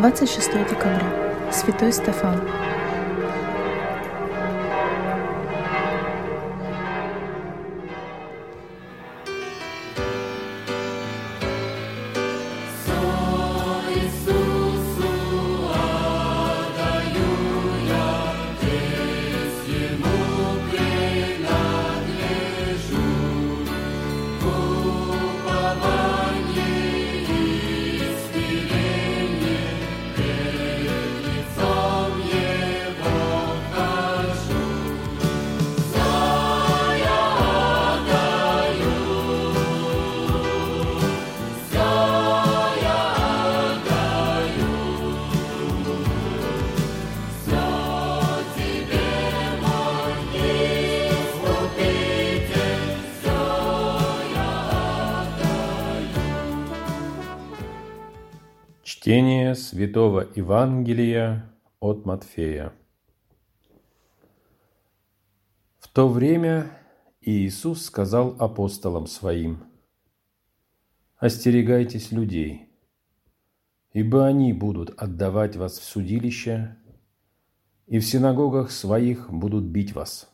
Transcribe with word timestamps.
26 0.00 0.50
декабря. 0.70 1.52
Святой 1.52 1.92
Стефан. 1.92 2.40
Чтение 59.02 59.54
Святого 59.54 60.28
Евангелия 60.34 61.50
от 61.80 62.04
Матфея. 62.04 62.74
В 65.78 65.88
то 65.88 66.06
время 66.06 66.70
Иисус 67.22 67.86
сказал 67.86 68.36
апостолам 68.38 69.06
Своим, 69.06 69.64
«Остерегайтесь 71.16 72.12
людей, 72.12 72.68
ибо 73.94 74.26
они 74.26 74.52
будут 74.52 74.90
отдавать 74.90 75.56
вас 75.56 75.78
в 75.78 75.84
судилище, 75.84 76.76
и 77.86 78.00
в 78.00 78.04
синагогах 78.04 78.70
своих 78.70 79.32
будут 79.32 79.64
бить 79.64 79.94
вас, 79.94 80.30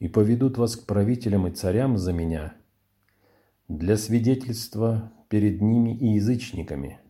и 0.00 0.08
поведут 0.08 0.58
вас 0.58 0.76
к 0.76 0.84
правителям 0.84 1.46
и 1.46 1.50
царям 1.50 1.96
за 1.96 2.12
меня 2.12 2.54
для 3.68 3.96
свидетельства 3.96 5.14
перед 5.30 5.62
ними 5.62 5.96
и 5.96 6.08
язычниками» 6.08 7.00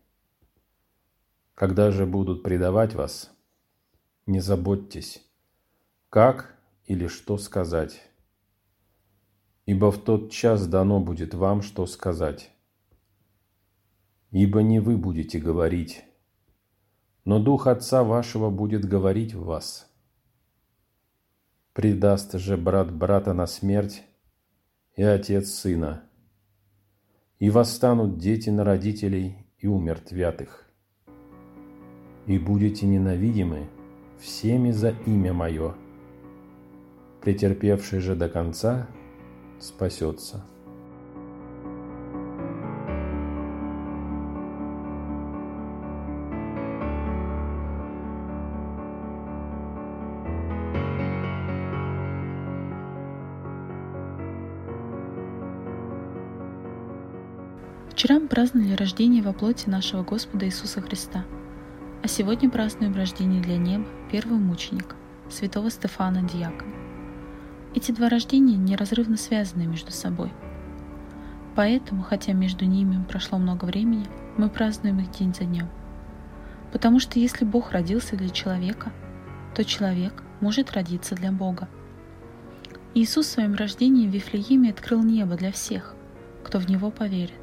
Когда 1.57 1.91
же 1.91 2.05
будут 2.05 2.43
предавать 2.43 2.95
вас, 2.95 3.35
не 4.27 4.41
заботьтесь, 4.41 5.27
как 6.11 6.55
или 6.85 7.07
что 7.07 7.39
сказать, 7.39 8.03
ибо 9.65 9.91
в 9.91 9.97
тот 9.97 10.31
час 10.31 10.67
дано 10.67 11.01
будет 11.01 11.33
вам, 11.33 11.62
что 11.62 11.87
сказать. 11.87 12.51
Ибо 14.33 14.61
не 14.62 14.81
вы 14.81 14.99
будете 14.99 15.39
говорить, 15.39 16.05
но 17.25 17.43
Дух 17.43 17.69
Отца 17.69 18.05
вашего 18.05 18.51
будет 18.51 18.84
говорить 18.84 19.33
в 19.33 19.45
вас. 19.45 19.91
Предаст 21.73 22.34
же 22.34 22.59
брат 22.59 22.95
брата 22.95 23.33
на 23.33 23.47
смерть 23.47 24.03
и 24.95 25.03
отец 25.03 25.55
сына, 25.55 26.03
и 27.39 27.49
восстанут 27.49 28.19
дети 28.19 28.51
на 28.51 28.62
родителей 28.62 29.47
и 29.57 29.67
умертвят 29.67 30.43
их 30.43 30.66
и 32.27 32.39
будете 32.39 32.87
ненавидимы 32.87 33.69
всеми 34.19 34.73
за 34.73 34.95
имя 35.06 35.33
Мое. 35.33 35.75
Претерпевший 37.21 38.00
же 38.00 38.15
до 38.15 38.28
конца 38.28 38.87
спасется. 39.61 40.45
Вчера 57.91 58.21
мы 58.21 58.29
праздновали 58.29 58.75
рождение 58.75 59.23
во 59.23 59.33
плоти 59.33 59.71
нашего 59.71 60.03
Господа 60.03 60.47
Иисуса 60.47 60.81
Христа– 60.83 61.25
а 62.06 62.09
сегодня 62.09 62.49
празднуем 62.49 62.94
рождение 62.94 63.43
для 63.43 63.56
неба 63.56 63.84
первого 64.12 64.39
мученика, 64.39 64.94
святого 65.28 65.72
Стефана 65.72 66.22
Диакона. 66.22 66.72
Эти 67.75 67.91
два 67.91 68.09
рождения 68.09 68.55
неразрывно 68.55 69.17
связаны 69.17 69.67
между 69.67 69.91
собой. 69.91 70.33
Поэтому, 71.56 72.05
хотя 72.05 72.33
между 72.33 72.65
ними 72.65 73.05
прошло 73.09 73.39
много 73.39 73.65
времени, 73.65 74.06
мы 74.37 74.49
празднуем 74.49 75.00
их 75.00 75.11
день 75.11 75.34
за 75.34 75.47
днем. 75.47 75.69
Потому 76.71 77.00
что 77.00 77.19
если 77.19 77.44
Бог 77.44 77.72
родился 77.72 78.15
для 78.15 78.28
человека, 78.28 78.93
то 79.56 79.65
человек 79.65 80.23
может 80.41 80.71
родиться 80.75 81.17
для 81.17 81.33
Бога. 81.33 81.69
Иисус 82.94 83.27
своим 83.27 83.56
рождением 83.56 84.12
в 84.12 84.15
Вифлееме 84.15 84.71
открыл 84.71 85.03
небо 85.03 85.34
для 85.34 85.50
всех, 85.50 85.97
кто 86.44 86.61
в 86.61 86.69
Него 86.71 86.93
поверит. 86.93 87.34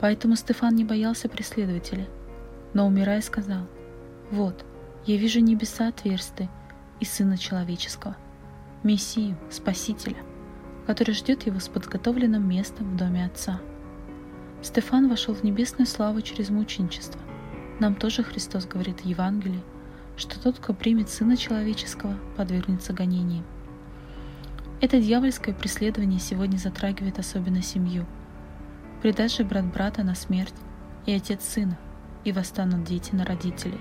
Поэтому 0.00 0.34
Стефан 0.34 0.74
не 0.74 0.84
боялся 0.86 1.28
преследователей, 1.28 2.06
но 2.74 2.86
умирая 2.86 3.20
сказал, 3.20 3.66
«Вот, 4.30 4.64
я 5.06 5.16
вижу 5.16 5.40
небеса 5.40 5.88
отверсты 5.88 6.48
и 7.00 7.04
Сына 7.04 7.38
Человеческого, 7.38 8.16
Мессию, 8.82 9.36
Спасителя, 9.50 10.16
который 10.86 11.14
ждет 11.14 11.46
его 11.46 11.58
с 11.60 11.68
подготовленным 11.68 12.48
местом 12.48 12.90
в 12.90 12.96
доме 12.96 13.24
Отца». 13.24 13.60
Стефан 14.62 15.08
вошел 15.08 15.34
в 15.34 15.44
небесную 15.44 15.86
славу 15.86 16.20
через 16.22 16.50
мученичество. 16.50 17.20
Нам 17.78 17.94
тоже 17.94 18.22
Христос 18.22 18.66
говорит 18.66 19.00
в 19.00 19.04
Евангелии, 19.04 19.62
что 20.16 20.40
тот, 20.40 20.58
кто 20.58 20.72
примет 20.72 21.10
Сына 21.10 21.36
Человеческого, 21.36 22.16
подвергнется 22.36 22.92
гонениям. 22.92 23.44
Это 24.80 25.00
дьявольское 25.00 25.54
преследование 25.54 26.20
сегодня 26.20 26.58
затрагивает 26.58 27.18
особенно 27.18 27.62
семью. 27.62 28.06
Предаст 29.02 29.36
же 29.36 29.44
брат 29.44 29.64
брата 29.66 30.02
на 30.02 30.14
смерть 30.14 30.54
и 31.06 31.12
отец 31.12 31.44
сына, 31.44 31.78
и 32.26 32.32
восстанут 32.32 32.84
дети 32.84 33.14
на 33.14 33.24
родителей. 33.24 33.80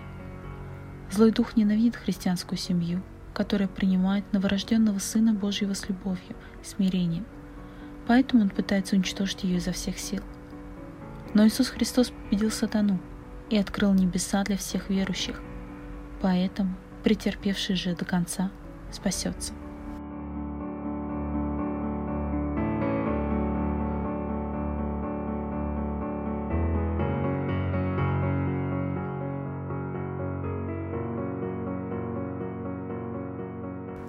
Злой 1.11 1.31
дух 1.31 1.55
ненавидит 1.55 1.95
христианскую 1.95 2.57
семью, 2.57 3.01
которая 3.33 3.67
принимает 3.67 4.31
новорожденного 4.33 4.99
Сына 4.99 5.33
Божьего 5.33 5.73
с 5.73 5.89
любовью, 5.89 6.35
смирением. 6.63 7.25
Поэтому 8.07 8.43
он 8.43 8.49
пытается 8.49 8.95
уничтожить 8.95 9.43
ее 9.43 9.57
изо 9.57 9.71
всех 9.71 9.97
сил. 9.97 10.21
Но 11.33 11.45
Иисус 11.45 11.69
Христос 11.69 12.11
победил 12.11 12.51
сатану 12.51 12.99
и 13.49 13.57
открыл 13.57 13.93
небеса 13.93 14.43
для 14.43 14.57
всех 14.57 14.89
верующих. 14.89 15.41
Поэтому 16.21 16.75
претерпевший 17.03 17.75
же 17.75 17.95
до 17.95 18.05
конца 18.05 18.51
спасется. 18.91 19.53